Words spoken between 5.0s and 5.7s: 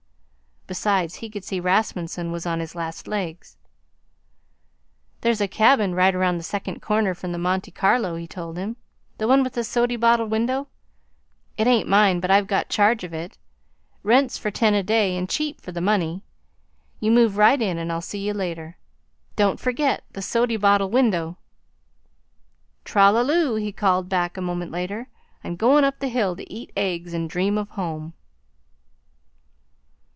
"There's a